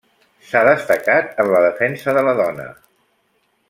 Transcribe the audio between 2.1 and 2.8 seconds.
de la dona.